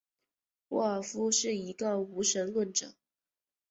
[0.69, 2.95] 沃尔夫是一个无神论者。